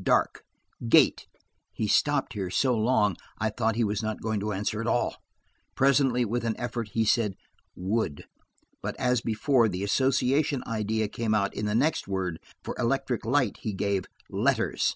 "Dark." 0.00 0.44
"Gate." 0.88 1.26
He 1.72 1.88
stopped 1.88 2.34
here 2.34 2.50
so 2.50 2.72
long, 2.72 3.16
I 3.40 3.50
thought 3.50 3.74
he 3.74 3.82
was 3.82 4.00
not 4.00 4.20
going 4.20 4.38
to 4.38 4.52
answer 4.52 4.80
at 4.80 4.86
all. 4.86 5.16
Presently, 5.74 6.24
with 6.24 6.44
an 6.44 6.54
effort, 6.56 6.90
he 6.90 7.04
said 7.04 7.34
"wood," 7.74 8.24
but 8.80 8.94
as 8.96 9.20
before, 9.22 9.68
the 9.68 9.82
association 9.82 10.62
idea 10.68 11.08
came 11.08 11.34
out 11.34 11.52
in 11.52 11.66
the 11.66 11.74
next 11.74 12.06
word; 12.06 12.38
for 12.62 12.76
"electric 12.78 13.24
light" 13.24 13.56
he 13.62 13.72
gave 13.72 14.04
"letters." 14.30 14.94